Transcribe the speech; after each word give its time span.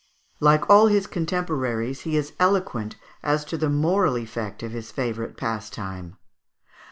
Like 0.39 0.67
all 0.67 0.87
his 0.87 1.05
contemporaries, 1.05 2.01
he 2.01 2.17
is 2.17 2.33
eloquent 2.39 2.95
as 3.21 3.45
to 3.45 3.55
the 3.55 3.69
moral 3.69 4.17
effect 4.17 4.63
of 4.63 4.71
his 4.71 4.89
favourite 4.91 5.37
pastime. 5.37 6.17